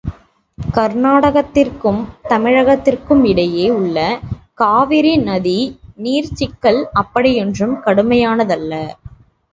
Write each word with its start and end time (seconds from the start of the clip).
கர்நாடகத்திற்கும் 0.57 1.99
தமிழகத்திற்கும் 2.29 3.21
இடையே 3.23 3.69
உள்ள 3.71 3.99
காவிரி 4.53 5.13
நதி 5.21 5.59
நீர்ச் 5.97 6.35
சிக்கல் 6.35 6.81
அப்படியொன்றும் 6.95 7.79
கடுமையான 7.81 8.45
தல்ல. 8.45 8.73